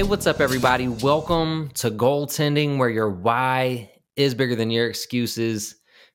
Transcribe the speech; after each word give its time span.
Hey, 0.00 0.06
what's 0.06 0.26
up, 0.26 0.40
everybody? 0.40 0.88
Welcome 0.88 1.72
to 1.74 1.90
Goaltending, 1.90 2.78
where 2.78 2.88
your 2.88 3.10
why 3.10 3.90
is 4.16 4.34
bigger 4.34 4.56
than 4.56 4.70
your 4.70 4.88
excuses. 4.88 5.74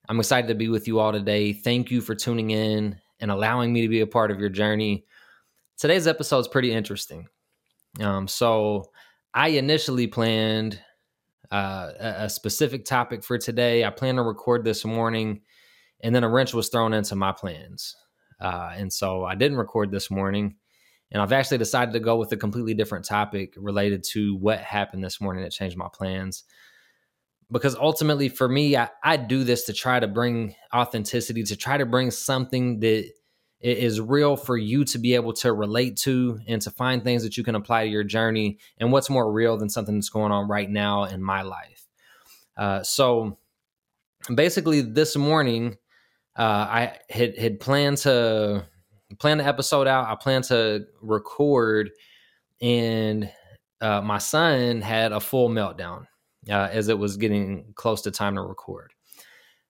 I'm 0.10 0.20
excited 0.20 0.48
to 0.48 0.56
be 0.56 0.70
with 0.70 0.88
you 0.88 0.98
all 0.98 1.12
today. 1.12 1.54
Thank 1.54 1.92
you 1.92 2.02
for 2.02 2.16
tuning 2.16 2.50
in 2.50 3.00
and 3.20 3.30
allowing 3.30 3.72
me 3.72 3.84
to 3.84 3.88
be 3.88 4.00
a 4.00 4.08
part 4.08 4.32
of 4.32 4.40
your 4.40 4.50
journey. 4.50 5.06
Today's 5.78 6.08
episode 6.08 6.40
is 6.40 6.48
pretty 6.48 6.72
interesting. 6.72 7.28
Um, 8.00 8.28
so, 8.28 8.90
I 9.36 9.50
initially 9.50 10.08
planned 10.08 10.82
uh, 11.52 11.92
a 12.00 12.28
specific 12.28 12.86
topic 12.86 13.24
for 13.24 13.38
today. 13.38 13.86
I 13.86 13.92
planned 13.92 14.18
to 14.18 14.24
record 14.24 14.64
this 14.64 14.84
morning, 14.84 15.42
and 16.02 16.16
then 16.16 16.24
a 16.24 16.30
wrench 16.30 16.56
was 16.56 16.70
thrown 16.70 16.92
into 16.94 17.16
my 17.16 17.34
plans. 17.34 17.96
Uh, 18.42 18.72
and 18.76 18.92
so 18.92 19.24
I 19.24 19.36
didn't 19.36 19.60
record 19.60 19.92
this 19.92 20.10
morning. 20.10 20.56
And 21.16 21.22
I've 21.22 21.32
actually 21.32 21.60
decided 21.60 21.94
to 21.94 22.02
go 22.02 22.18
with 22.18 22.34
a 22.34 22.36
completely 22.36 22.74
different 22.74 23.06
topic 23.06 23.54
related 23.56 24.04
to 24.12 24.36
what 24.36 24.60
happened 24.60 25.02
this 25.02 25.22
morning 25.22 25.44
that 25.44 25.54
changed 25.54 25.78
my 25.78 25.88
plans. 25.88 26.44
Because 27.50 27.74
ultimately, 27.74 28.28
for 28.28 28.50
me, 28.50 28.76
I, 28.76 28.90
I 29.02 29.16
do 29.16 29.46
this 29.46 29.64
to 29.68 29.74
try 29.74 29.98
to 29.98 30.10
bring 30.10 30.56
authenticity, 30.76 31.44
to 31.44 31.56
try 31.56 31.78
to 31.78 31.86
bring 31.86 32.12
something 32.12 32.82
that 32.82 33.10
is 33.62 34.02
real 34.02 34.36
for 34.36 34.58
you 34.58 34.84
to 34.84 34.98
be 34.98 35.16
able 35.16 35.32
to 35.36 35.54
relate 35.54 35.96
to 36.00 36.38
and 36.50 36.62
to 36.64 36.70
find 36.70 37.02
things 37.02 37.24
that 37.24 37.38
you 37.38 37.46
can 37.46 37.56
apply 37.56 37.86
to 37.86 37.90
your 37.90 38.04
journey. 38.04 38.60
And 38.78 38.92
what's 38.92 39.10
more 39.10 39.32
real 39.32 39.56
than 39.56 39.70
something 39.70 39.96
that's 39.96 40.10
going 40.10 40.34
on 40.34 40.50
right 40.50 40.70
now 40.70 41.06
in 41.06 41.24
my 41.24 41.44
life? 41.44 41.88
Uh, 42.58 42.84
so 42.84 43.38
basically, 44.36 44.82
this 44.82 45.16
morning, 45.16 45.78
uh, 46.36 46.42
I 46.42 46.98
had, 47.10 47.38
had 47.38 47.62
planned 47.62 48.00
to 48.00 48.66
plan 49.20 49.38
the 49.38 49.46
episode 49.46 49.88
out. 49.88 50.08
I 50.08 50.16
plan 50.16 50.42
to 50.44 50.86
record, 51.02 51.92
and 52.62 53.30
uh, 53.82 54.02
my 54.02 54.18
son 54.18 54.82
had 54.82 55.12
a 55.12 55.20
full 55.20 55.50
meltdown 55.50 56.06
uh, 56.50 56.70
as 56.72 56.88
it 56.88 56.98
was 56.98 57.18
getting 57.18 57.74
close 57.76 58.02
to 58.04 58.12
time 58.12 58.36
to 58.36 58.42
record. 58.42 58.94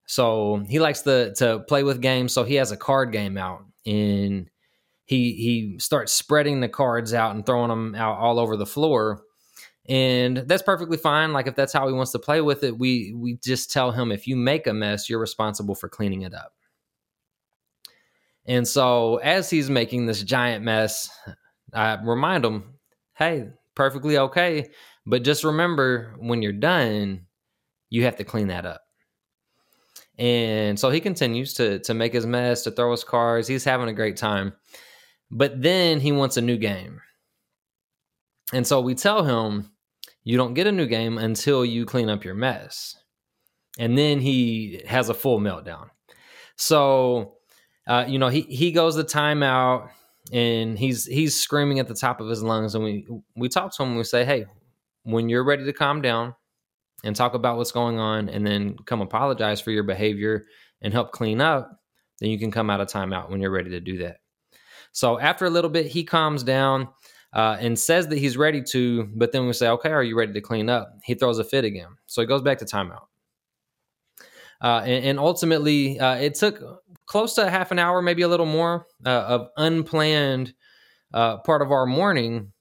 So 0.07 0.63
he 0.67 0.79
likes 0.79 1.01
to 1.01 1.33
to 1.35 1.59
play 1.67 1.83
with 1.83 2.01
games. 2.01 2.33
So 2.33 2.43
he 2.43 2.55
has 2.55 2.71
a 2.71 2.77
card 2.77 3.11
game 3.11 3.37
out, 3.37 3.65
and 3.85 4.49
he 5.05 5.33
he 5.33 5.75
starts 5.79 6.13
spreading 6.13 6.59
the 6.59 6.69
cards 6.69 7.13
out 7.13 7.35
and 7.35 7.45
throwing 7.45 7.69
them 7.69 7.95
out 7.95 8.17
all 8.17 8.39
over 8.39 8.57
the 8.57 8.65
floor. 8.65 9.23
And 9.87 10.37
that's 10.37 10.63
perfectly 10.63 10.97
fine. 10.97 11.31
Like 11.31 11.47
if 11.47 11.55
that's 11.55 11.73
how 11.73 11.87
he 11.87 11.93
wants 11.93 12.11
to 12.13 12.19
play 12.19 12.41
with 12.41 12.63
it, 12.63 12.77
we 12.77 13.13
we 13.15 13.37
just 13.43 13.71
tell 13.71 13.91
him 13.91 14.11
if 14.11 14.27
you 14.27 14.35
make 14.35 14.67
a 14.67 14.73
mess, 14.73 15.09
you're 15.09 15.19
responsible 15.19 15.75
for 15.75 15.89
cleaning 15.89 16.23
it 16.23 16.33
up. 16.33 16.53
And 18.47 18.67
so 18.67 19.17
as 19.17 19.49
he's 19.49 19.69
making 19.69 20.05
this 20.05 20.23
giant 20.23 20.63
mess, 20.63 21.09
I 21.73 21.95
remind 22.03 22.45
him, 22.45 22.75
hey, 23.15 23.49
perfectly 23.73 24.17
okay. 24.17 24.69
But 25.05 25.23
just 25.23 25.43
remember 25.43 26.15
when 26.17 26.41
you're 26.41 26.51
done, 26.51 27.25
you 27.89 28.03
have 28.05 28.17
to 28.17 28.23
clean 28.23 28.47
that 28.47 28.65
up. 28.65 28.81
And 30.17 30.79
so 30.79 30.89
he 30.89 31.01
continues 31.01 31.53
to 31.55 31.79
to 31.79 31.93
make 31.93 32.13
his 32.13 32.25
mess, 32.25 32.63
to 32.63 32.71
throw 32.71 32.91
his 32.91 33.03
cards. 33.03 33.47
He's 33.47 33.65
having 33.65 33.89
a 33.89 33.93
great 33.93 34.17
time. 34.17 34.53
But 35.29 35.61
then 35.61 35.99
he 35.99 36.11
wants 36.11 36.37
a 36.37 36.41
new 36.41 36.57
game. 36.57 37.01
And 38.53 38.65
so 38.65 38.79
we 38.79 38.95
tell 38.95 39.23
him, 39.23 39.71
you 40.23 40.37
don't 40.37 40.53
get 40.53 40.67
a 40.67 40.71
new 40.71 40.85
game 40.85 41.17
until 41.17 41.65
you 41.65 41.85
clean 41.85 42.09
up 42.09 42.23
your 42.23 42.35
mess. 42.35 42.95
And 43.77 43.97
then 43.97 44.19
he 44.19 44.81
has 44.87 45.09
a 45.09 45.13
full 45.13 45.39
meltdown. 45.39 45.89
So 46.55 47.35
uh, 47.87 48.05
you 48.07 48.19
know, 48.19 48.29
he 48.29 48.41
he 48.41 48.71
goes 48.71 48.95
the 48.95 49.03
timeout 49.03 49.89
and 50.31 50.77
he's 50.77 51.05
he's 51.05 51.39
screaming 51.39 51.79
at 51.79 51.87
the 51.87 51.93
top 51.93 52.19
of 52.19 52.27
his 52.27 52.41
lungs, 52.41 52.75
and 52.75 52.83
we 52.83 53.07
we 53.35 53.49
talk 53.49 53.75
to 53.75 53.83
him. 53.83 53.89
And 53.89 53.97
we 53.97 54.03
say, 54.03 54.25
hey, 54.25 54.45
when 55.03 55.29
you're 55.29 55.43
ready 55.43 55.65
to 55.65 55.73
calm 55.73 56.01
down 56.01 56.35
and 57.03 57.15
talk 57.15 57.33
about 57.35 57.57
what's 57.57 57.71
going 57.71 57.99
on, 57.99 58.29
and 58.29 58.45
then 58.45 58.75
come 58.85 59.01
apologize 59.01 59.61
for 59.61 59.71
your 59.71 59.83
behavior 59.83 60.47
and 60.81 60.93
help 60.93 61.11
clean 61.11 61.41
up, 61.41 61.79
then 62.19 62.29
you 62.29 62.39
can 62.39 62.51
come 62.51 62.69
out 62.69 62.81
of 62.81 62.87
timeout 62.87 63.29
when 63.29 63.39
you're 63.39 63.51
ready 63.51 63.69
to 63.71 63.79
do 63.79 63.99
that. 63.99 64.17
So 64.91 65.19
after 65.19 65.45
a 65.45 65.49
little 65.49 65.69
bit, 65.69 65.87
he 65.87 66.03
calms 66.03 66.43
down. 66.43 66.89
Uh, 67.33 67.57
and 67.59 67.77
says 67.77 68.07
that 68.07 68.17
he's 68.17 68.37
ready 68.37 68.63
to, 68.63 69.09
but 69.13 69.33
then 69.33 69.45
we 69.45 69.51
say, 69.51 69.67
okay, 69.67 69.89
are 69.89 70.01
you 70.01 70.17
ready 70.17 70.31
to 70.31 70.39
clean 70.39 70.69
up? 70.69 70.97
He 71.03 71.15
throws 71.15 71.37
a 71.37 71.43
fit 71.43 71.65
again. 71.65 71.89
So 72.05 72.21
he 72.21 72.27
goes 72.27 72.41
back 72.41 72.59
to 72.59 72.65
timeout. 72.65 73.07
Uh, 74.61 74.83
and, 74.85 75.05
and, 75.05 75.19
ultimately, 75.19 75.99
uh, 75.99 76.15
it 76.15 76.35
took 76.35 76.61
close 77.05 77.33
to 77.35 77.49
half 77.49 77.71
an 77.71 77.79
hour, 77.79 78.01
maybe 78.01 78.21
a 78.21 78.27
little 78.27 78.45
more, 78.45 78.87
uh, 79.05 79.09
of 79.09 79.47
unplanned 79.57 80.53
uh, 81.13 81.37
part 81.37 81.61
of 81.61 81.71
our 81.71 81.85
morning, 81.85 82.51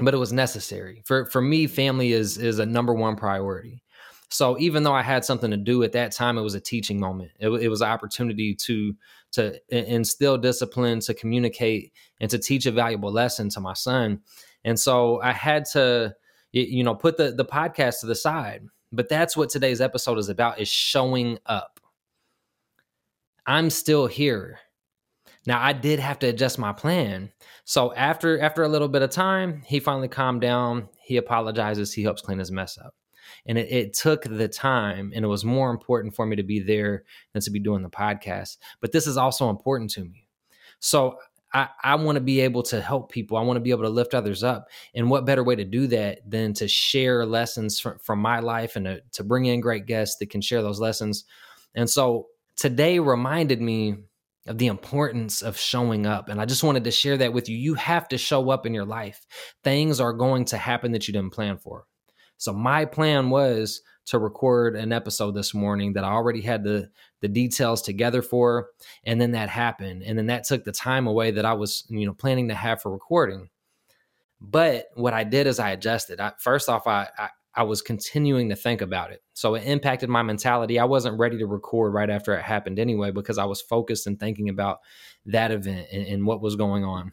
but 0.00 0.14
it 0.14 0.18
was 0.18 0.32
necessary. 0.32 1.02
For 1.04 1.26
for 1.26 1.40
me, 1.40 1.66
family 1.66 2.12
is 2.12 2.38
is 2.38 2.58
a 2.58 2.66
number 2.66 2.94
one 2.94 3.16
priority. 3.16 3.82
So 4.30 4.58
even 4.58 4.82
though 4.82 4.94
I 4.94 5.02
had 5.02 5.24
something 5.24 5.50
to 5.50 5.58
do 5.58 5.82
at 5.82 5.92
that 5.92 6.12
time, 6.12 6.38
it 6.38 6.42
was 6.42 6.54
a 6.54 6.60
teaching 6.60 6.98
moment. 6.98 7.32
It, 7.38 7.48
it 7.48 7.68
was 7.68 7.82
an 7.82 7.88
opportunity 7.88 8.54
to 8.54 8.94
to 9.32 9.58
instill 9.68 10.38
discipline, 10.38 11.00
to 11.00 11.14
communicate, 11.14 11.92
and 12.20 12.30
to 12.30 12.38
teach 12.38 12.66
a 12.66 12.72
valuable 12.72 13.12
lesson 13.12 13.48
to 13.50 13.60
my 13.60 13.74
son. 13.74 14.20
And 14.64 14.78
so 14.78 15.20
I 15.22 15.32
had 15.32 15.64
to, 15.72 16.14
you 16.52 16.84
know, 16.84 16.94
put 16.94 17.16
the 17.16 17.32
the 17.32 17.44
podcast 17.44 18.00
to 18.00 18.06
the 18.06 18.14
side 18.14 18.62
but 18.92 19.08
that's 19.08 19.36
what 19.36 19.48
today's 19.48 19.80
episode 19.80 20.18
is 20.18 20.28
about 20.28 20.60
is 20.60 20.68
showing 20.68 21.38
up. 21.46 21.80
I'm 23.46 23.70
still 23.70 24.06
here. 24.06 24.58
Now 25.46 25.60
I 25.60 25.72
did 25.72 25.98
have 25.98 26.18
to 26.20 26.28
adjust 26.28 26.58
my 26.58 26.72
plan. 26.72 27.32
So 27.64 27.94
after 27.94 28.40
after 28.40 28.62
a 28.62 28.68
little 28.68 28.88
bit 28.88 29.02
of 29.02 29.10
time, 29.10 29.62
he 29.66 29.80
finally 29.80 30.08
calmed 30.08 30.40
down. 30.40 30.88
He 31.02 31.16
apologizes. 31.16 31.92
He 31.92 32.02
helps 32.02 32.22
clean 32.22 32.38
his 32.38 32.52
mess 32.52 32.78
up. 32.78 32.94
And 33.46 33.56
it, 33.58 33.72
it, 33.72 33.94
took 33.94 34.24
the 34.24 34.48
time, 34.48 35.12
and 35.14 35.24
it 35.24 35.28
was 35.28 35.44
more 35.44 35.70
important 35.70 36.14
for 36.14 36.26
me 36.26 36.36
to 36.36 36.42
be 36.42 36.60
there 36.60 37.04
than 37.32 37.42
to 37.42 37.50
be 37.50 37.60
doing 37.60 37.82
the 37.82 37.88
podcast. 37.88 38.58
But 38.80 38.92
this 38.92 39.06
is 39.06 39.16
also 39.16 39.48
important 39.48 39.90
to 39.92 40.04
me. 40.04 40.28
So 40.80 41.18
I, 41.54 41.68
I 41.82 41.94
want 41.94 42.16
to 42.16 42.20
be 42.20 42.40
able 42.40 42.62
to 42.64 42.80
help 42.80 43.10
people. 43.10 43.36
I 43.36 43.42
want 43.42 43.56
to 43.56 43.62
be 43.62 43.70
able 43.70 43.84
to 43.84 43.88
lift 43.88 44.14
others 44.14 44.42
up. 44.42 44.68
And 44.94 45.10
what 45.10 45.24
better 45.24 45.44
way 45.44 45.54
to 45.56 45.64
do 45.64 45.86
that 45.88 46.28
than 46.28 46.52
to 46.54 46.68
share 46.68 47.24
lessons 47.26 47.78
from, 47.78 47.98
from 47.98 48.18
my 48.20 48.40
life 48.40 48.76
and 48.76 48.86
to, 48.86 49.02
to 49.12 49.24
bring 49.24 49.46
in 49.46 49.60
great 49.60 49.86
guests 49.86 50.16
that 50.16 50.30
can 50.30 50.40
share 50.40 50.62
those 50.62 50.80
lessons. 50.80 51.24
And 51.74 51.88
so 51.88 52.26
today 52.56 52.98
reminded 52.98 53.60
me 53.60 53.96
of 54.46 54.58
the 54.58 54.66
importance 54.66 55.42
of 55.42 55.56
showing 55.56 56.06
up. 56.06 56.28
And 56.28 56.40
I 56.40 56.46
just 56.46 56.64
wanted 56.64 56.84
to 56.84 56.90
share 56.90 57.16
that 57.18 57.32
with 57.32 57.48
you. 57.48 57.56
You 57.56 57.74
have 57.74 58.08
to 58.08 58.18
show 58.18 58.50
up 58.50 58.66
in 58.66 58.74
your 58.74 58.84
life. 58.84 59.24
Things 59.62 60.00
are 60.00 60.12
going 60.12 60.46
to 60.46 60.56
happen 60.56 60.92
that 60.92 61.06
you 61.06 61.12
didn't 61.12 61.32
plan 61.32 61.58
for. 61.58 61.86
So 62.38 62.52
my 62.52 62.84
plan 62.84 63.30
was 63.30 63.82
to 64.06 64.18
record 64.18 64.74
an 64.74 64.92
episode 64.92 65.32
this 65.32 65.54
morning 65.54 65.92
that 65.92 66.02
I 66.02 66.10
already 66.10 66.40
had 66.40 66.64
the 66.64 66.90
the 67.20 67.28
details 67.28 67.82
together 67.82 68.20
for, 68.20 68.70
and 69.04 69.20
then 69.20 69.30
that 69.30 69.48
happened, 69.48 70.02
and 70.02 70.18
then 70.18 70.26
that 70.26 70.42
took 70.42 70.64
the 70.64 70.72
time 70.72 71.06
away 71.06 71.30
that 71.30 71.44
I 71.44 71.52
was 71.52 71.84
you 71.88 72.04
know 72.04 72.14
planning 72.14 72.48
to 72.48 72.54
have 72.54 72.82
for 72.82 72.90
recording. 72.90 73.48
But 74.40 74.86
what 74.94 75.14
I 75.14 75.22
did 75.22 75.46
is 75.46 75.60
I 75.60 75.70
adjusted. 75.70 76.20
I, 76.20 76.32
first 76.40 76.68
off, 76.68 76.88
I, 76.88 77.08
I 77.16 77.28
I 77.54 77.64
was 77.64 77.82
continuing 77.82 78.48
to 78.48 78.56
think 78.56 78.80
about 78.80 79.12
it. 79.12 79.22
So 79.34 79.54
it 79.54 79.64
impacted 79.66 80.08
my 80.08 80.22
mentality. 80.22 80.78
I 80.78 80.84
wasn't 80.84 81.18
ready 81.18 81.38
to 81.38 81.46
record 81.46 81.92
right 81.92 82.08
after 82.08 82.34
it 82.34 82.42
happened 82.42 82.78
anyway 82.78 83.10
because 83.10 83.38
I 83.38 83.44
was 83.44 83.60
focused 83.60 84.06
and 84.06 84.18
thinking 84.18 84.48
about 84.48 84.78
that 85.26 85.50
event 85.50 85.88
and, 85.92 86.06
and 86.06 86.26
what 86.26 86.40
was 86.40 86.56
going 86.56 86.84
on. 86.84 87.12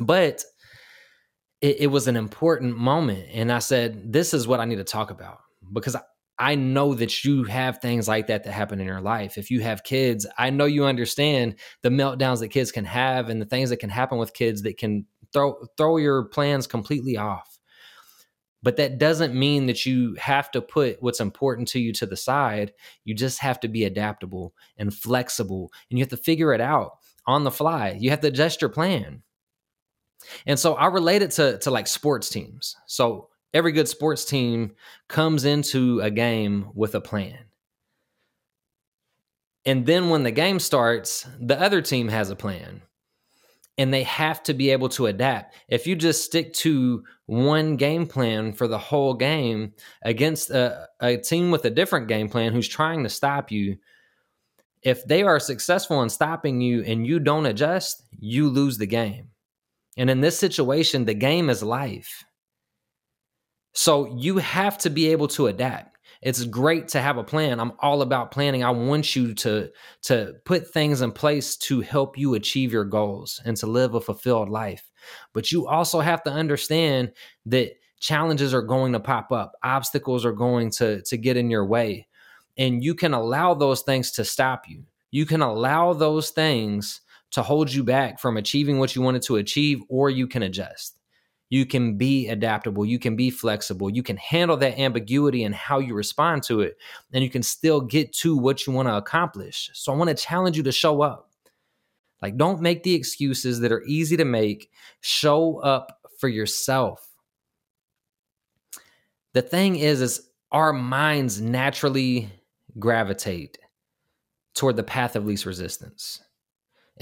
But 0.00 0.44
it, 1.60 1.80
it, 1.80 1.86
was 1.86 2.08
an 2.08 2.16
important 2.16 2.76
moment. 2.76 3.28
And 3.32 3.50
I 3.50 3.60
said, 3.60 4.12
this 4.12 4.34
is 4.34 4.46
what 4.46 4.60
I 4.60 4.64
need 4.64 4.76
to 4.76 4.84
talk 4.84 5.10
about 5.10 5.38
because 5.72 5.94
I, 5.94 6.02
I 6.38 6.54
know 6.54 6.94
that 6.94 7.24
you 7.24 7.44
have 7.44 7.78
things 7.78 8.08
like 8.08 8.26
that 8.26 8.44
that 8.44 8.52
happen 8.52 8.80
in 8.80 8.86
your 8.86 9.00
life. 9.00 9.38
If 9.38 9.50
you 9.50 9.60
have 9.60 9.84
kids, 9.84 10.26
I 10.36 10.50
know 10.50 10.64
you 10.64 10.84
understand 10.84 11.56
the 11.82 11.88
meltdowns 11.88 12.40
that 12.40 12.48
kids 12.48 12.72
can 12.72 12.84
have 12.84 13.28
and 13.28 13.40
the 13.40 13.46
things 13.46 13.70
that 13.70 13.76
can 13.78 13.90
happen 13.90 14.18
with 14.18 14.34
kids 14.34 14.62
that 14.62 14.76
can 14.76 15.06
throw 15.32 15.54
throw 15.76 15.98
your 15.98 16.24
plans 16.24 16.66
completely 16.66 17.16
off. 17.16 17.51
But 18.62 18.76
that 18.76 18.98
doesn't 18.98 19.34
mean 19.34 19.66
that 19.66 19.84
you 19.84 20.14
have 20.20 20.50
to 20.52 20.62
put 20.62 21.02
what's 21.02 21.20
important 21.20 21.68
to 21.68 21.80
you 21.80 21.92
to 21.94 22.06
the 22.06 22.16
side. 22.16 22.72
You 23.04 23.14
just 23.14 23.40
have 23.40 23.58
to 23.60 23.68
be 23.68 23.84
adaptable 23.84 24.54
and 24.76 24.94
flexible 24.94 25.72
and 25.90 25.98
you 25.98 26.02
have 26.02 26.10
to 26.10 26.16
figure 26.16 26.54
it 26.54 26.60
out 26.60 26.98
on 27.26 27.44
the 27.44 27.50
fly. 27.50 27.96
You 27.98 28.10
have 28.10 28.20
to 28.20 28.28
adjust 28.28 28.60
your 28.60 28.70
plan. 28.70 29.22
And 30.46 30.58
so 30.58 30.74
I 30.74 30.86
relate 30.86 31.22
it 31.22 31.32
to 31.32 31.58
to 31.58 31.70
like 31.70 31.88
sports 31.88 32.28
teams. 32.28 32.76
So 32.86 33.28
every 33.52 33.72
good 33.72 33.88
sports 33.88 34.24
team 34.24 34.72
comes 35.08 35.44
into 35.44 36.00
a 36.00 36.10
game 36.10 36.70
with 36.74 36.94
a 36.94 37.00
plan. 37.00 37.38
And 39.64 39.86
then 39.86 40.08
when 40.08 40.24
the 40.24 40.30
game 40.32 40.58
starts, 40.58 41.26
the 41.40 41.60
other 41.60 41.82
team 41.82 42.08
has 42.08 42.30
a 42.30 42.36
plan. 42.36 42.82
And 43.78 43.92
they 43.92 44.02
have 44.02 44.42
to 44.44 44.54
be 44.54 44.70
able 44.70 44.90
to 44.90 45.06
adapt. 45.06 45.54
If 45.68 45.86
you 45.86 45.96
just 45.96 46.24
stick 46.24 46.52
to 46.54 47.04
one 47.26 47.76
game 47.76 48.06
plan 48.06 48.52
for 48.52 48.68
the 48.68 48.78
whole 48.78 49.14
game 49.14 49.72
against 50.02 50.50
a, 50.50 50.88
a 51.00 51.16
team 51.16 51.50
with 51.50 51.64
a 51.64 51.70
different 51.70 52.06
game 52.06 52.28
plan 52.28 52.52
who's 52.52 52.68
trying 52.68 53.02
to 53.02 53.08
stop 53.08 53.50
you, 53.50 53.78
if 54.82 55.04
they 55.06 55.22
are 55.22 55.40
successful 55.40 56.02
in 56.02 56.10
stopping 56.10 56.60
you 56.60 56.82
and 56.82 57.06
you 57.06 57.18
don't 57.18 57.46
adjust, 57.46 58.02
you 58.18 58.48
lose 58.48 58.78
the 58.78 58.86
game. 58.86 59.28
And 59.96 60.10
in 60.10 60.20
this 60.20 60.38
situation, 60.38 61.04
the 61.04 61.14
game 61.14 61.48
is 61.48 61.62
life. 61.62 62.24
So 63.74 64.16
you 64.16 64.38
have 64.38 64.76
to 64.78 64.90
be 64.90 65.12
able 65.12 65.28
to 65.28 65.46
adapt. 65.46 65.91
It's 66.22 66.44
great 66.44 66.86
to 66.88 67.00
have 67.00 67.18
a 67.18 67.24
plan. 67.24 67.58
I'm 67.58 67.72
all 67.80 68.00
about 68.00 68.30
planning. 68.30 68.62
I 68.62 68.70
want 68.70 69.16
you 69.16 69.34
to 69.34 69.70
to 70.02 70.34
put 70.44 70.72
things 70.72 71.02
in 71.02 71.10
place 71.10 71.56
to 71.56 71.80
help 71.80 72.16
you 72.16 72.34
achieve 72.34 72.72
your 72.72 72.84
goals 72.84 73.40
and 73.44 73.56
to 73.56 73.66
live 73.66 73.94
a 73.94 74.00
fulfilled 74.00 74.48
life. 74.48 74.88
But 75.32 75.50
you 75.50 75.66
also 75.66 76.00
have 76.00 76.22
to 76.22 76.30
understand 76.30 77.12
that 77.46 77.72
challenges 77.98 78.54
are 78.54 78.62
going 78.62 78.92
to 78.92 79.00
pop 79.00 79.32
up. 79.32 79.52
Obstacles 79.64 80.24
are 80.24 80.32
going 80.32 80.70
to 80.72 81.02
to 81.02 81.16
get 81.16 81.36
in 81.36 81.50
your 81.50 81.66
way. 81.66 82.06
And 82.56 82.84
you 82.84 82.94
can 82.94 83.14
allow 83.14 83.54
those 83.54 83.82
things 83.82 84.12
to 84.12 84.24
stop 84.24 84.68
you. 84.68 84.84
You 85.10 85.26
can 85.26 85.42
allow 85.42 85.92
those 85.92 86.30
things 86.30 87.00
to 87.32 87.42
hold 87.42 87.72
you 87.72 87.82
back 87.82 88.20
from 88.20 88.36
achieving 88.36 88.78
what 88.78 88.94
you 88.94 89.02
wanted 89.02 89.22
to 89.22 89.36
achieve 89.36 89.80
or 89.88 90.08
you 90.08 90.28
can 90.28 90.42
adjust 90.42 90.98
you 91.52 91.66
can 91.66 91.98
be 91.98 92.28
adaptable, 92.28 92.86
you 92.86 92.98
can 92.98 93.14
be 93.14 93.28
flexible, 93.28 93.90
you 93.90 94.02
can 94.02 94.16
handle 94.16 94.56
that 94.56 94.78
ambiguity 94.78 95.44
and 95.44 95.54
how 95.54 95.78
you 95.78 95.92
respond 95.92 96.42
to 96.42 96.62
it, 96.62 96.78
and 97.12 97.22
you 97.22 97.28
can 97.28 97.42
still 97.42 97.78
get 97.78 98.10
to 98.10 98.34
what 98.34 98.66
you 98.66 98.72
want 98.72 98.88
to 98.88 98.96
accomplish. 98.96 99.68
So 99.74 99.92
I 99.92 99.96
want 99.96 100.08
to 100.08 100.14
challenge 100.14 100.56
you 100.56 100.62
to 100.62 100.72
show 100.72 101.02
up. 101.02 101.30
Like, 102.22 102.38
don't 102.38 102.62
make 102.62 102.84
the 102.84 102.94
excuses 102.94 103.60
that 103.60 103.70
are 103.70 103.82
easy 103.82 104.16
to 104.16 104.24
make, 104.24 104.70
show 105.02 105.58
up 105.58 106.00
for 106.18 106.30
yourself. 106.30 107.06
The 109.34 109.42
thing 109.42 109.76
is, 109.76 110.00
is 110.00 110.30
our 110.52 110.72
minds 110.72 111.42
naturally 111.42 112.30
gravitate 112.78 113.58
toward 114.54 114.76
the 114.76 114.84
path 114.84 115.16
of 115.16 115.26
least 115.26 115.44
resistance. 115.44 116.22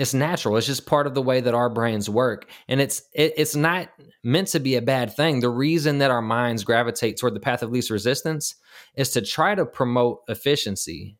It's 0.01 0.15
natural. 0.15 0.57
It's 0.57 0.67
just 0.67 0.87
part 0.87 1.07
of 1.07 1.13
the 1.13 1.21
way 1.21 1.43
that 1.43 1.53
our 1.53 1.69
brains 1.69 2.09
work, 2.09 2.49
and 2.69 2.81
it's 2.81 3.03
it, 3.13 3.35
it's 3.37 3.55
not 3.55 3.91
meant 4.25 4.49
to 4.49 4.59
be 4.59 4.77
a 4.77 4.83
bad 4.83 5.15
thing. 5.15 5.41
The 5.41 5.51
reason 5.51 5.99
that 5.99 6.11
our 6.11 6.23
minds 6.23 6.65
gravitate 6.65 7.19
toward 7.19 7.35
the 7.35 7.41
path 7.41 7.63
of 7.63 7.71
least 7.71 7.91
resistance 7.91 8.55
is 8.95 9.11
to 9.11 9.21
try 9.21 9.55
to 9.55 9.67
promote 9.67 10.21
efficiency. 10.27 11.19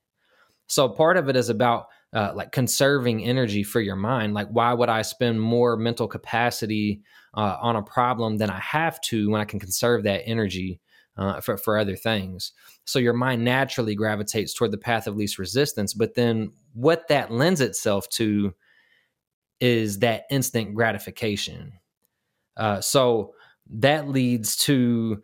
So 0.67 0.89
part 0.89 1.19
of 1.19 1.29
it 1.29 1.37
is 1.37 1.51
about 1.51 1.89
uh, 2.15 2.33
like 2.35 2.53
conserving 2.53 3.23
energy 3.23 3.63
for 3.65 3.83
your 3.83 3.97
mind. 3.97 4.33
Like, 4.33 4.49
why 4.49 4.73
would 4.73 4.89
I 4.89 5.03
spend 5.03 5.43
more 5.43 5.77
mental 5.77 6.09
capacity 6.09 7.03
uh, 7.35 7.59
on 7.61 7.77
a 7.77 7.83
problem 7.83 8.39
than 8.39 8.49
I 8.49 8.61
have 8.61 8.99
to 9.03 9.29
when 9.31 9.43
I 9.43 9.45
can 9.45 9.61
conserve 9.61 10.05
that 10.05 10.23
energy 10.25 10.81
uh, 11.19 11.43
for 11.43 11.59
for 11.59 11.77
other 11.77 11.97
things? 11.97 12.53
So 12.87 12.99
your 12.99 13.13
mind 13.13 13.45
naturally 13.45 13.95
gravitates 13.95 14.55
toward 14.55 14.71
the 14.71 14.79
path 14.79 15.07
of 15.07 15.17
least 15.17 15.39
resistance. 15.39 15.93
But 15.93 16.15
then 16.15 16.53
what 16.73 17.09
that 17.09 17.31
lends 17.31 17.61
itself 17.61 18.09
to 18.11 18.55
is 19.61 20.01
that 20.01 20.25
instant 20.31 20.75
gratification. 20.75 21.73
Uh, 22.57 22.81
so 22.81 23.35
that 23.71 24.09
leads 24.09 24.57
to, 24.57 25.23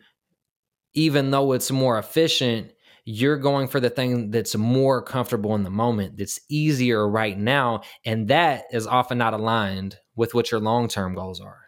even 0.94 1.31
though 1.31 1.53
it's 1.53 1.71
more 1.71 1.99
efficient, 1.99 2.73
you're 3.05 3.38
going 3.38 3.69
for 3.69 3.79
the 3.79 3.91
thing 3.91 4.31
that's 4.31 4.56
more 4.56 5.00
comfortable 5.00 5.55
in 5.55 5.62
the 5.62 5.71
moment, 5.71 6.17
that's 6.17 6.41
easier 6.49 7.09
right 7.09 7.38
now. 7.38 7.83
And 8.05 8.29
that 8.29 8.65
is 8.73 8.87
often 8.87 9.19
not 9.19 9.33
aligned 9.33 9.97
with 10.17 10.35
what 10.35 10.50
your 10.50 10.61
long 10.61 10.88
term 10.88 11.15
goals 11.15 11.41
are. 11.41 11.62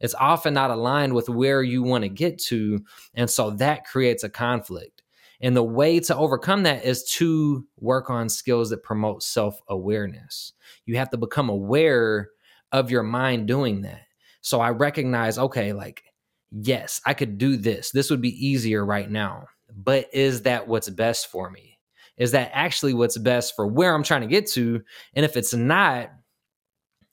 It's 0.00 0.14
often 0.14 0.54
not 0.54 0.70
aligned 0.70 1.14
with 1.14 1.28
where 1.28 1.62
you 1.62 1.82
want 1.82 2.02
to 2.02 2.08
get 2.08 2.38
to. 2.44 2.80
And 3.14 3.30
so 3.30 3.50
that 3.50 3.84
creates 3.84 4.24
a 4.24 4.30
conflict. 4.30 5.01
And 5.42 5.56
the 5.56 5.62
way 5.62 5.98
to 6.00 6.16
overcome 6.16 6.62
that 6.62 6.84
is 6.84 7.02
to 7.14 7.66
work 7.78 8.10
on 8.10 8.28
skills 8.28 8.70
that 8.70 8.84
promote 8.84 9.22
self 9.22 9.60
awareness. 9.68 10.52
You 10.86 10.96
have 10.96 11.10
to 11.10 11.16
become 11.16 11.48
aware 11.48 12.30
of 12.70 12.90
your 12.90 13.02
mind 13.02 13.48
doing 13.48 13.82
that. 13.82 14.02
So 14.40 14.60
I 14.60 14.70
recognize, 14.70 15.38
okay, 15.38 15.72
like, 15.72 16.04
yes, 16.50 17.00
I 17.04 17.14
could 17.14 17.38
do 17.38 17.56
this. 17.56 17.90
This 17.90 18.08
would 18.10 18.20
be 18.20 18.46
easier 18.46 18.84
right 18.84 19.10
now. 19.10 19.46
But 19.74 20.08
is 20.12 20.42
that 20.42 20.68
what's 20.68 20.88
best 20.88 21.28
for 21.28 21.50
me? 21.50 21.78
Is 22.16 22.32
that 22.32 22.50
actually 22.52 22.94
what's 22.94 23.18
best 23.18 23.56
for 23.56 23.66
where 23.66 23.94
I'm 23.94 24.02
trying 24.02 24.20
to 24.20 24.26
get 24.26 24.46
to? 24.50 24.82
And 25.14 25.24
if 25.24 25.36
it's 25.36 25.54
not, 25.54 26.10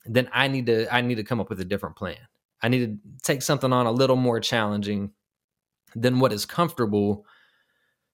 then 0.04 0.28
I 0.32 0.48
need 0.48 0.66
to 0.66 0.92
I 0.94 1.00
need 1.00 1.16
to 1.16 1.24
come 1.24 1.40
up 1.40 1.50
with 1.50 1.60
a 1.60 1.64
different 1.64 1.96
plan. 1.96 2.18
I 2.62 2.68
need 2.68 2.86
to 2.86 3.22
take 3.22 3.42
something 3.42 3.72
on 3.72 3.86
a 3.86 3.92
little 3.92 4.16
more 4.16 4.40
challenging 4.40 5.12
than 5.94 6.20
what 6.20 6.32
is 6.32 6.46
comfortable 6.46 7.24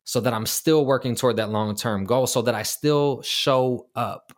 so 0.06 0.20
that 0.20 0.32
I'm 0.32 0.46
still 0.46 0.86
working 0.86 1.16
toward 1.16 1.36
that 1.36 1.50
long-term 1.50 2.04
goal 2.04 2.28
so 2.28 2.40
that 2.42 2.54
I 2.54 2.62
still 2.62 3.22
show 3.22 3.88
up. 3.96 4.32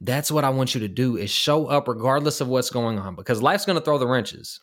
That's 0.00 0.32
what 0.32 0.44
I 0.44 0.50
want 0.50 0.74
you 0.74 0.80
to 0.80 0.88
do 0.88 1.16
is 1.16 1.30
show 1.30 1.66
up 1.66 1.86
regardless 1.86 2.40
of 2.40 2.48
what's 2.48 2.70
going 2.70 2.98
on 2.98 3.14
because 3.14 3.40
life's 3.40 3.64
going 3.64 3.78
to 3.78 3.84
throw 3.84 3.98
the 3.98 4.08
wrenches. 4.08 4.60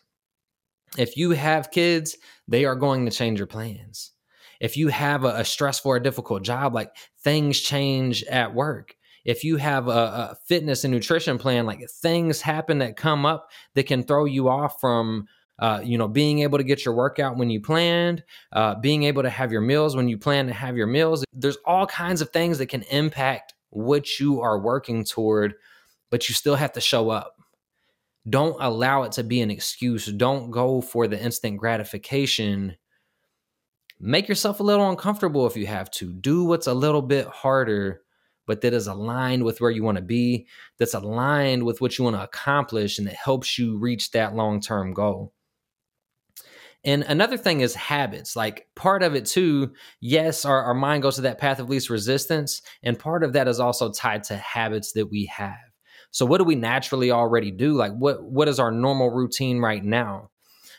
If 0.98 1.16
you 1.16 1.30
have 1.30 1.70
kids, 1.70 2.18
they 2.46 2.66
are 2.66 2.76
going 2.76 3.06
to 3.06 3.10
change 3.10 3.40
your 3.40 3.46
plans. 3.46 4.12
If 4.60 4.76
you 4.76 4.88
have 4.88 5.24
a, 5.24 5.36
a 5.38 5.44
stressful 5.46 5.90
or 5.90 5.98
difficult 5.98 6.42
job, 6.42 6.74
like 6.74 6.92
things 7.24 7.58
change 7.58 8.22
at 8.24 8.54
work. 8.54 8.94
If 9.24 9.44
you 9.44 9.56
have 9.56 9.88
a, 9.88 9.90
a 9.90 10.36
fitness 10.46 10.84
and 10.84 10.92
nutrition 10.92 11.38
plan, 11.38 11.64
like 11.64 11.88
things 11.88 12.42
happen 12.42 12.78
that 12.78 12.96
come 12.96 13.24
up 13.24 13.48
that 13.74 13.86
can 13.86 14.02
throw 14.02 14.26
you 14.26 14.50
off 14.50 14.78
from 14.78 15.26
uh, 15.62 15.80
you 15.80 15.96
know, 15.96 16.08
being 16.08 16.40
able 16.40 16.58
to 16.58 16.64
get 16.64 16.84
your 16.84 16.92
workout 16.92 17.36
when 17.36 17.48
you 17.48 17.60
planned, 17.60 18.24
uh, 18.52 18.74
being 18.74 19.04
able 19.04 19.22
to 19.22 19.30
have 19.30 19.52
your 19.52 19.60
meals 19.60 19.94
when 19.94 20.08
you 20.08 20.18
plan 20.18 20.48
to 20.48 20.52
have 20.52 20.76
your 20.76 20.88
meals. 20.88 21.24
There's 21.32 21.56
all 21.64 21.86
kinds 21.86 22.20
of 22.20 22.30
things 22.30 22.58
that 22.58 22.66
can 22.66 22.82
impact 22.90 23.54
what 23.70 24.18
you 24.18 24.40
are 24.40 24.58
working 24.58 25.04
toward, 25.04 25.54
but 26.10 26.28
you 26.28 26.34
still 26.34 26.56
have 26.56 26.72
to 26.72 26.80
show 26.80 27.10
up. 27.10 27.36
Don't 28.28 28.56
allow 28.58 29.04
it 29.04 29.12
to 29.12 29.22
be 29.22 29.40
an 29.40 29.52
excuse. 29.52 30.06
Don't 30.06 30.50
go 30.50 30.80
for 30.80 31.06
the 31.06 31.22
instant 31.22 31.58
gratification. 31.58 32.74
Make 34.00 34.28
yourself 34.28 34.58
a 34.58 34.64
little 34.64 34.90
uncomfortable 34.90 35.46
if 35.46 35.56
you 35.56 35.68
have 35.68 35.92
to. 35.92 36.12
Do 36.12 36.42
what's 36.42 36.66
a 36.66 36.74
little 36.74 37.02
bit 37.02 37.28
harder, 37.28 38.02
but 38.48 38.62
that 38.62 38.74
is 38.74 38.88
aligned 38.88 39.44
with 39.44 39.60
where 39.60 39.70
you 39.70 39.84
want 39.84 39.98
to 39.98 40.02
be, 40.02 40.48
that's 40.80 40.94
aligned 40.94 41.62
with 41.62 41.80
what 41.80 41.96
you 41.98 42.04
want 42.04 42.16
to 42.16 42.24
accomplish, 42.24 42.98
and 42.98 43.06
that 43.06 43.14
helps 43.14 43.60
you 43.60 43.78
reach 43.78 44.10
that 44.10 44.34
long 44.34 44.60
term 44.60 44.92
goal. 44.92 45.32
And 46.84 47.04
another 47.04 47.36
thing 47.36 47.60
is 47.60 47.74
habits. 47.74 48.34
Like 48.34 48.66
part 48.74 49.02
of 49.02 49.14
it 49.14 49.26
too, 49.26 49.72
yes, 50.00 50.44
our, 50.44 50.62
our 50.62 50.74
mind 50.74 51.02
goes 51.02 51.16
to 51.16 51.22
that 51.22 51.38
path 51.38 51.60
of 51.60 51.68
least 51.68 51.90
resistance. 51.90 52.60
And 52.82 52.98
part 52.98 53.22
of 53.22 53.34
that 53.34 53.46
is 53.46 53.60
also 53.60 53.92
tied 53.92 54.24
to 54.24 54.36
habits 54.36 54.92
that 54.92 55.10
we 55.10 55.26
have. 55.26 55.56
So 56.10 56.26
what 56.26 56.38
do 56.38 56.44
we 56.44 56.56
naturally 56.56 57.10
already 57.10 57.50
do? 57.50 57.74
Like 57.74 57.92
what 57.92 58.22
what 58.22 58.48
is 58.48 58.58
our 58.58 58.70
normal 58.70 59.10
routine 59.10 59.60
right 59.60 59.82
now? 59.82 60.30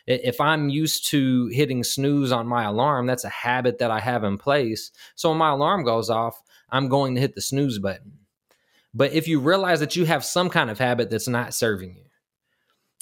If 0.05 0.41
I'm 0.41 0.67
used 0.67 1.07
to 1.07 1.48
hitting 1.48 1.83
snooze 1.83 2.33
on 2.33 2.45
my 2.45 2.65
alarm, 2.65 3.07
that's 3.07 3.24
a 3.24 3.29
habit 3.29 3.79
that 3.79 3.89
I 3.89 4.01
have 4.01 4.25
in 4.25 4.38
place. 4.38 4.91
So 5.15 5.29
when 5.29 5.38
my 5.38 5.51
alarm 5.51 5.86
goes 5.86 6.10
off, 6.10 6.41
I'm 6.69 6.89
going 6.89 7.15
to 7.15 7.22
hit 7.22 7.36
the 7.36 7.41
snooze 7.41 7.79
button. 7.79 8.19
But 8.93 9.13
if 9.13 9.27
you 9.27 9.39
realize 9.39 9.79
that 9.79 9.95
you 9.95 10.05
have 10.05 10.25
some 10.25 10.50
kind 10.50 10.69
of 10.69 10.77
habit 10.77 11.10
that's 11.10 11.27
not 11.27 11.53
serving 11.53 11.95
you, 11.95 12.03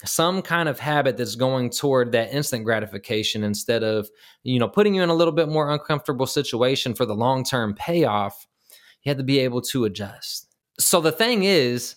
some 0.05 0.41
kind 0.41 0.67
of 0.67 0.79
habit 0.79 1.17
that's 1.17 1.35
going 1.35 1.69
toward 1.69 2.11
that 2.11 2.33
instant 2.33 2.65
gratification 2.65 3.43
instead 3.43 3.83
of 3.83 4.09
you 4.43 4.59
know 4.59 4.67
putting 4.67 4.95
you 4.95 5.03
in 5.03 5.09
a 5.09 5.13
little 5.13 5.33
bit 5.33 5.47
more 5.47 5.71
uncomfortable 5.71 6.25
situation 6.25 6.93
for 6.93 7.05
the 7.05 7.15
long-term 7.15 7.73
payoff 7.75 8.47
you 9.03 9.09
have 9.09 9.17
to 9.17 9.23
be 9.23 9.39
able 9.39 9.61
to 9.61 9.85
adjust. 9.85 10.53
So 10.79 11.01
the 11.01 11.11
thing 11.11 11.43
is 11.43 11.95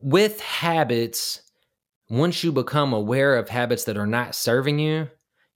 with 0.00 0.40
habits 0.40 1.42
once 2.10 2.42
you 2.42 2.50
become 2.50 2.92
aware 2.92 3.36
of 3.36 3.48
habits 3.48 3.84
that 3.84 3.96
are 3.96 4.06
not 4.06 4.34
serving 4.34 4.78
you 4.78 5.08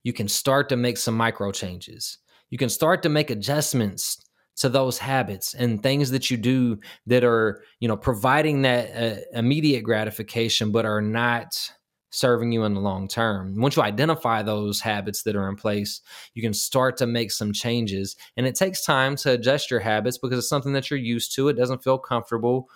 you 0.03 0.13
can 0.13 0.29
start 0.29 0.69
to 0.69 0.77
make 0.77 0.99
some 0.99 1.17
micro 1.17 1.53
changes. 1.53 2.19
You 2.51 2.59
can 2.59 2.69
start 2.69 3.03
to 3.03 3.09
make 3.09 3.31
adjustments 3.31 4.19
to 4.57 4.69
those 4.69 4.99
habits 4.99 5.55
and 5.55 5.83
things 5.83 6.11
that 6.11 6.31
you 6.31 6.37
do 6.37 6.79
that 7.07 7.25
are 7.25 7.63
you 7.81 7.89
know 7.89 7.97
providing 7.97 8.63
that 8.63 8.91
uh, 8.95 9.21
immediate 9.33 9.83
gratification 9.83 10.71
but 10.71 10.85
are 10.85 11.03
not 11.03 11.73
serving 12.11 12.53
you 12.53 12.65
in 12.65 12.75
the 12.75 12.81
long 12.81 13.09
term. 13.09 13.59
Once 13.59 13.77
you 13.77 13.83
identify 13.83 14.43
those 14.43 14.81
habits 14.81 15.23
that 15.23 15.35
are 15.35 15.49
in 15.49 15.57
place 15.57 16.03
you 16.35 16.43
can 16.43 16.53
start 16.53 16.97
to 16.99 17.07
make 17.07 17.31
some 17.31 17.53
changes. 17.53 18.17
And 18.37 18.47
it 18.47 18.55
takes 18.55 18.85
time 18.85 19.17
to 19.17 19.33
adjust 19.33 19.71
your 19.71 19.81
habits 19.81 20.19
because 20.19 20.39
it's 20.39 20.49
something 20.49 20.75
that 20.75 20.91
you're 20.91 20.99
used 20.99 21.35
to. 21.37 21.49
It 21.49 21.57
doesn't 21.57 21.83
feel 21.83 21.99
comfortable. 21.99 22.69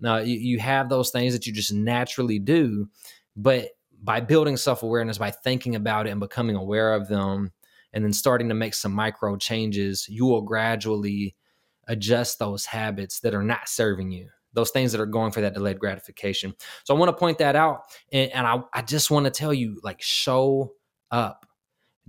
Now 0.00 0.18
you, 0.18 0.36
you 0.36 0.58
have 0.58 0.88
those 0.88 1.10
things 1.10 1.32
that 1.32 1.46
you 1.46 1.52
just 1.52 1.72
naturally 1.72 2.38
do 2.38 2.88
but 3.36 3.70
by 4.02 4.20
building 4.20 4.56
self-awareness 4.56 5.18
by 5.18 5.30
thinking 5.30 5.76
about 5.76 6.06
it 6.06 6.10
and 6.10 6.20
becoming 6.20 6.56
aware 6.56 6.92
of 6.92 7.08
them 7.08 7.52
and 7.92 8.04
then 8.04 8.12
starting 8.12 8.48
to 8.48 8.54
make 8.54 8.74
some 8.74 8.92
micro 8.92 9.36
changes, 9.36 10.06
you 10.08 10.26
will 10.26 10.42
gradually 10.42 11.36
adjust 11.88 12.38
those 12.38 12.64
habits 12.64 13.20
that 13.20 13.34
are 13.34 13.42
not 13.42 13.68
serving 13.68 14.10
you, 14.10 14.28
those 14.52 14.70
things 14.70 14.92
that 14.92 15.00
are 15.00 15.06
going 15.06 15.32
for 15.32 15.40
that 15.40 15.54
delayed 15.54 15.78
gratification. 15.78 16.54
So 16.84 16.94
I 16.94 16.98
want 16.98 17.08
to 17.10 17.16
point 17.16 17.38
that 17.38 17.56
out. 17.56 17.82
And, 18.12 18.30
and 18.32 18.46
I, 18.46 18.60
I 18.72 18.82
just 18.82 19.10
want 19.10 19.24
to 19.26 19.30
tell 19.30 19.52
you 19.52 19.80
like, 19.82 20.00
show 20.00 20.72
up. 21.10 21.44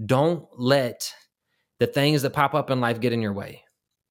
Don't 0.06 0.48
let 0.58 1.14
the 1.80 1.88
things 1.88 2.22
that 2.22 2.32
pop 2.32 2.54
up 2.54 2.70
in 2.70 2.80
life 2.82 3.00
get 3.00 3.14
in 3.14 3.22
your 3.22 3.34
way. 3.34 3.64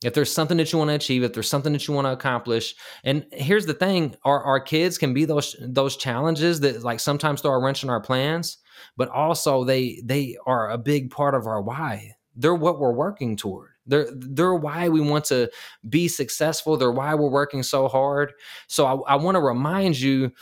if 0.05 0.15
there's 0.15 0.33
something 0.33 0.57
that 0.57 0.73
you 0.73 0.79
want 0.79 0.91
to 0.91 0.95
achieve 0.95 1.23
if 1.23 1.33
there's 1.33 1.49
something 1.49 1.73
that 1.73 1.87
you 1.87 1.95
want 1.95 2.07
to 2.07 2.13
accomplish 2.13 2.75
and 3.05 3.25
here's 3.33 3.67
the 3.67 3.75
thing 3.75 4.15
our, 4.25 4.43
our 4.43 4.61
kids 4.61 4.99
can 4.99 5.15
be 5.15 5.25
those 5.25 5.57
those 5.61 5.97
challenges 5.97 6.61
that 6.61 6.83
like 6.83 7.01
sometimes 7.01 7.41
throw 7.41 7.53
a 7.53 7.59
wrench 7.59 7.83
in 7.83 7.91
our 7.91 8.01
plans 8.01 8.59
but 8.97 9.09
also 9.09 9.65
they 9.65 10.01
they 10.05 10.37
are 10.47 10.71
a 10.71 10.79
big 10.79 11.11
part 11.11 11.35
of 11.35 11.47
our 11.47 11.63
why 11.63 12.13
they're 12.37 12.55
what 12.55 12.79
we're 12.79 12.93
working 12.93 13.37
toward 13.37 13.71
they're 13.87 14.09
they're 14.13 14.55
why 14.55 14.89
we 14.89 15.01
want 15.01 15.25
to 15.25 15.51
be 15.89 16.09
successful 16.09 16.77
they're 16.77 16.93
why 16.93 17.15
we're 17.15 17.29
working 17.29 17.63
so 17.63 17.89
hard 17.89 18.33
so 18.67 18.87
i, 18.87 19.13
I 19.13 19.17
want 19.17 19.37
to 19.37 19.41
remind 19.41 19.99
you 19.99 20.33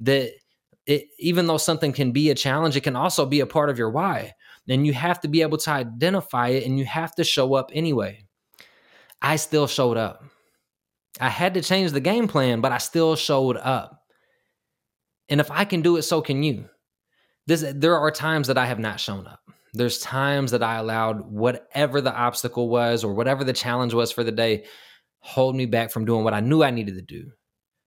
that 0.00 0.32
it, 0.86 1.06
even 1.18 1.46
though 1.46 1.58
something 1.58 1.92
can 1.92 2.12
be 2.12 2.30
a 2.30 2.34
challenge 2.34 2.76
it 2.76 2.82
can 2.82 2.96
also 2.96 3.26
be 3.26 3.40
a 3.40 3.46
part 3.46 3.70
of 3.70 3.78
your 3.78 3.90
why 3.90 4.34
and 4.68 4.86
you 4.86 4.92
have 4.92 5.20
to 5.20 5.28
be 5.28 5.42
able 5.42 5.58
to 5.58 5.70
identify 5.70 6.48
it 6.48 6.64
and 6.64 6.78
you 6.78 6.84
have 6.84 7.14
to 7.16 7.24
show 7.24 7.54
up 7.54 7.70
anyway 7.74 8.24
I 9.22 9.36
still 9.36 9.66
showed 9.66 9.96
up. 9.96 10.24
I 11.20 11.28
had 11.28 11.54
to 11.54 11.62
change 11.62 11.92
the 11.92 12.00
game 12.00 12.28
plan, 12.28 12.60
but 12.60 12.72
I 12.72 12.78
still 12.78 13.16
showed 13.16 13.56
up. 13.56 14.02
And 15.28 15.40
if 15.40 15.50
I 15.50 15.64
can 15.64 15.82
do 15.82 15.96
it, 15.96 16.02
so 16.02 16.22
can 16.22 16.42
you. 16.42 16.68
This, 17.46 17.64
there 17.74 17.98
are 17.98 18.10
times 18.10 18.48
that 18.48 18.58
I 18.58 18.66
have 18.66 18.78
not 18.78 19.00
shown 19.00 19.26
up. 19.26 19.40
There's 19.72 19.98
times 19.98 20.50
that 20.50 20.62
I 20.62 20.76
allowed 20.76 21.30
whatever 21.30 22.00
the 22.00 22.14
obstacle 22.14 22.68
was 22.68 23.04
or 23.04 23.14
whatever 23.14 23.44
the 23.44 23.52
challenge 23.52 23.94
was 23.94 24.12
for 24.12 24.24
the 24.24 24.32
day 24.32 24.64
hold 25.20 25.54
me 25.54 25.66
back 25.66 25.90
from 25.90 26.04
doing 26.04 26.24
what 26.24 26.34
I 26.34 26.40
knew 26.40 26.62
I 26.62 26.70
needed 26.70 26.96
to 26.96 27.02
do. 27.02 27.30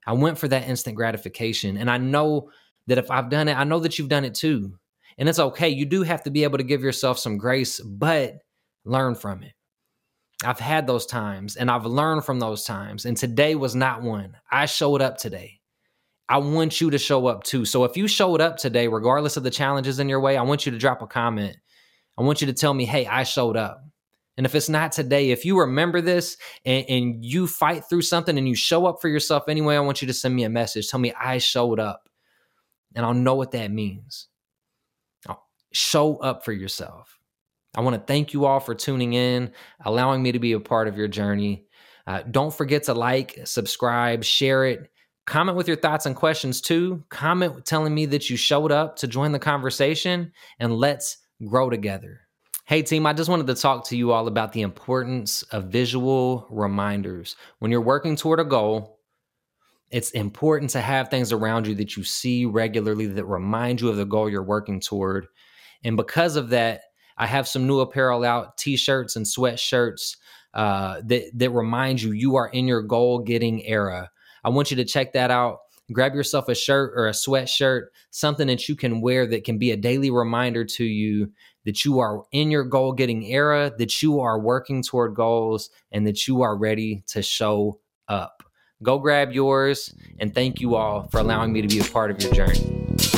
I 0.05 0.13
went 0.13 0.38
for 0.38 0.48
that 0.48 0.67
instant 0.67 0.95
gratification. 0.95 1.77
And 1.77 1.89
I 1.89 1.98
know 1.98 2.50
that 2.88 2.98
if 2.98 3.10
I've 3.10 3.29
done 3.29 3.48
it, 3.48 3.57
I 3.57 3.63
know 3.63 3.79
that 3.79 3.98
you've 3.98 4.10
done 4.10 4.25
it 4.25 4.36
too. 4.36 4.77
And 5.17 5.29
it's 5.29 5.39
okay. 5.39 5.69
You 5.69 5.86
do 5.86 6.03
have 6.03 6.24
to 6.24 6.31
be 6.31 6.43
able 6.43 6.57
to 6.57 6.63
give 6.63 6.81
yourself 6.81 7.19
some 7.19 7.38
grace, 7.38 7.79
but 7.79 8.36
learn 8.86 9.15
from 9.15 9.43
it. 9.43 9.53
I've 10.43 10.60
had 10.60 10.88
those 10.88 11.05
times 11.05 11.55
and 11.55 11.72
I've 11.72 11.86
learned 11.86 12.25
from 12.25 12.39
those 12.39 12.65
times. 12.65 13.05
And 13.05 13.15
today 13.15 13.55
was 13.55 13.75
not 13.75 14.01
one. 14.01 14.36
I 14.51 14.65
showed 14.65 15.01
up 15.01 15.17
today. 15.17 15.60
I 16.30 16.38
want 16.38 16.80
you 16.80 16.89
to 16.89 16.98
show 16.98 17.27
up 17.27 17.44
too. 17.44 17.65
So 17.65 17.84
if 17.84 17.98
you 17.98 18.08
showed 18.08 18.42
up 18.42 18.58
today, 18.58 18.88
regardless 18.88 19.38
of 19.38 19.44
the 19.44 19.51
challenges 19.51 20.00
in 20.00 20.10
your 20.10 20.20
way, 20.20 20.38
I 20.38 20.44
want 20.44 20.65
you 20.65 20.72
to 20.72 20.77
drop 20.77 21.01
a 21.01 21.08
comment. 21.08 21.58
I 22.18 22.24
want 22.24 22.42
you 22.42 22.48
to 22.48 22.53
tell 22.53 22.74
me, 22.74 22.86
hey, 22.86 23.06
I 23.06 23.24
showed 23.24 23.58
up. 23.58 23.84
And 24.38 24.46
if 24.46 24.56
it's 24.56 24.70
not 24.70 24.92
today, 24.92 25.32
if 25.32 25.46
you 25.46 25.60
remember 25.60 26.01
this 26.01 26.38
and, 26.65 26.86
and, 26.89 27.25
you 27.25 27.46
fight 27.46 27.84
through 27.88 28.01
something 28.01 28.36
and 28.36 28.48
you 28.48 28.56
show 28.56 28.88
up 28.88 29.00
for 29.00 29.08
yourself 29.08 29.48
anyway, 29.48 29.75
I 29.75 29.82
want 29.82 30.01
you 30.01 30.08
to 30.08 30.13
send 30.13 30.36
me 30.36 30.44
a 30.44 30.50
message. 30.50 30.89
Tell 30.89 31.00
me 31.00 31.13
I 31.13 31.38
showed 31.38 31.80
up. 31.80 32.10
And 32.96 33.06
I'll 33.06 33.13
know 33.13 33.36
what 33.36 33.51
that 33.51 33.72
means. 33.72 34.27
Show 35.72 36.18
up 36.18 36.46
for 36.46 36.51
yourself. 36.51 37.20
I 37.75 37.82
want 37.82 37.96
to 37.96 38.01
thank 38.01 38.34
you 38.34 38.46
all 38.46 38.60
for 38.60 38.75
tuning 38.75 39.13
in, 39.13 39.51
allowing 39.84 40.22
me 40.22 40.32
to 40.32 40.39
be 40.39 40.53
a 40.53 40.60
part 40.60 40.88
of 40.88 40.98
your 40.98 41.08
journey. 41.08 41.65
Uh, 42.06 42.22
don't 42.30 42.53
forget 42.53 42.84
to 42.84 42.94
like, 42.94 43.39
subscribe, 43.46 44.24
share 44.24 44.65
it. 44.65 44.92
Comment 45.25 45.56
with 45.56 45.68
your 45.68 45.77
thoughts 45.77 46.06
and 46.06 46.15
questions 46.15 46.60
too. 46.60 47.03
Comment 47.10 47.65
telling 47.65 47.94
me 47.96 48.06
that 48.08 48.30
you 48.30 48.36
showed 48.36 48.72
up 48.72 48.98
to 48.98 49.08
join 49.08 49.32
the 49.32 49.39
conversation, 49.39 50.32
and 50.60 50.75
let's 50.75 51.18
grow 51.46 51.70
together. 51.70 52.22
Hey, 52.65 52.82
team, 52.82 53.06
I 53.06 53.13
just 53.13 53.30
wanted 53.30 53.48
to 53.48 53.56
talk 53.56 53.88
to 53.88 53.98
you 53.98 54.12
all 54.12 54.27
about 54.27 54.53
the 54.53 54.62
importance 54.62 55.44
of 55.44 55.65
visual 55.65 56.48
reminders. 56.50 57.36
When 57.60 57.72
you're 57.72 57.82
working 57.82 58.15
toward 58.15 58.39
a 58.39 58.46
goal, 58.46 59.00
it's 59.92 60.12
important 60.12 60.72
to 60.72 60.82
have 60.82 61.10
things 61.10 61.32
around 61.32 61.68
you 61.68 61.75
that 61.75 61.96
you 61.96 62.03
see 62.03 62.46
regularly 62.46 63.06
that 63.06 63.25
remind 63.25 63.80
you 63.80 63.89
of 63.89 63.98
the 63.98 64.06
goal 64.06 64.30
you're 64.30 64.44
working 64.44 64.80
toward. 64.80 65.27
And 65.84 65.98
because 65.98 66.36
of 66.36 66.50
that, 66.50 66.82
I 67.18 67.27
have 67.27 67.48
some 67.48 67.68
new 67.68 67.80
apparel 67.80 68.24
out, 68.24 68.58
t-shirts 68.58 69.15
and 69.15 69.25
sweatshirts 69.25 70.18
uh, 70.53 71.01
that 71.06 71.32
that 71.36 71.50
remind 71.51 72.01
you 72.01 72.12
you 72.12 72.36
are 72.38 72.48
in 72.48 72.68
your 72.68 72.82
goal 72.82 73.20
getting 73.20 73.63
era. 73.65 74.10
I 74.43 74.50
want 74.50 74.71
you 74.71 74.77
to 74.77 74.85
check 74.85 75.13
that 75.13 75.31
out. 75.31 75.59
Grab 75.91 76.15
yourself 76.15 76.47
a 76.47 76.55
shirt 76.55 76.93
or 76.95 77.07
a 77.07 77.12
sweatshirt, 77.12 77.88
something 78.09 78.47
that 78.47 78.69
you 78.69 78.75
can 78.75 79.01
wear 79.01 79.27
that 79.27 79.43
can 79.43 79.57
be 79.57 79.71
a 79.71 79.77
daily 79.77 80.09
reminder 80.09 80.63
to 80.63 80.83
you 80.83 81.31
that 81.65 81.85
you 81.85 82.00
are 82.00 82.23
in 82.31 82.51
your 82.51 82.63
goal 82.63 82.93
getting 82.93 83.25
era, 83.25 83.71
that 83.77 84.01
you 84.01 84.19
are 84.19 84.39
working 84.39 84.81
toward 84.81 85.15
goals, 85.15 85.69
and 85.91 86.07
that 86.07 86.27
you 86.27 86.41
are 86.41 86.57
ready 86.57 87.03
to 87.07 87.21
show 87.21 87.79
up. 88.07 88.43
Go 88.81 88.97
grab 89.00 89.31
yours, 89.31 89.93
and 90.19 90.33
thank 90.33 90.59
you 90.59 90.75
all 90.75 91.07
for 91.09 91.19
allowing 91.19 91.53
me 91.53 91.62
to 91.62 91.67
be 91.67 91.79
a 91.79 91.85
part 91.85 92.12
of 92.12 92.21
your 92.21 92.33
journey. 92.33 93.12